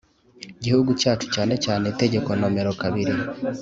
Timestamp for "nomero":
2.39-2.71